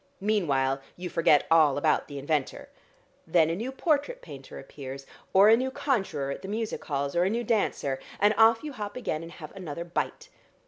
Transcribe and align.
Meanwhile 0.19 0.81
you 0.97 1.11
forget 1.11 1.45
all 1.51 1.77
about 1.77 2.07
the 2.07 2.17
inventor. 2.17 2.69
Then 3.27 3.51
a 3.51 3.55
new 3.55 3.71
portrait 3.71 4.23
painter 4.23 4.57
appears, 4.57 5.05
or 5.31 5.47
a 5.47 5.55
new 5.55 5.69
conjuror 5.69 6.31
at 6.31 6.41
the 6.41 6.47
music 6.47 6.83
halls 6.85 7.15
or 7.15 7.23
a 7.23 7.29
new 7.29 7.43
dancer, 7.43 7.99
and 8.19 8.33
off 8.35 8.63
you 8.63 8.73
hop 8.73 8.95
again 8.97 9.21
and 9.21 9.33
have 9.33 9.55
another 9.55 9.85
bite. 9.85 10.29